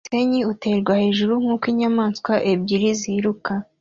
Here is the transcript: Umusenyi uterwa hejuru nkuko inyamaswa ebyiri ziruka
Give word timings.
Umusenyi 0.03 0.39
uterwa 0.53 0.93
hejuru 1.01 1.33
nkuko 1.43 1.65
inyamaswa 1.71 2.33
ebyiri 2.51 2.89
ziruka 2.99 3.51